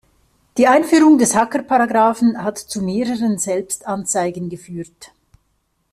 [0.57, 5.13] Die Einführung des Hackerparagraphen hat zu mehreren Selbstanzeigen geführt.